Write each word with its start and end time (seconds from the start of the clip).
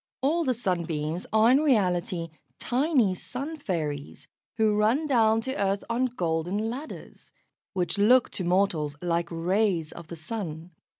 All 0.23 0.43
the 0.43 0.55
Sunbeams 0.55 1.27
are 1.31 1.51
in 1.51 1.59
reality 1.59 2.29
tiny 2.57 3.13
Sun 3.13 3.57
fairies, 3.57 4.27
who 4.57 4.75
run 4.75 5.05
down 5.05 5.41
to 5.41 5.55
earth 5.55 5.83
on 5.91 6.05
golden 6.07 6.71
ladders, 6.71 7.31
which 7.73 7.99
look 7.99 8.31
to 8.31 8.43
mortals 8.43 8.95
like 9.03 9.29
rays 9.29 9.91
of 9.91 10.07
the 10.07 10.15
Sun. 10.15 10.71